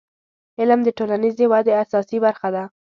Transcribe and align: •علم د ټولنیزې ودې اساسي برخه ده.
•علم 0.59 0.79
د 0.85 0.89
ټولنیزې 0.97 1.45
ودې 1.51 1.73
اساسي 1.83 2.17
برخه 2.25 2.49
ده. 2.55 2.63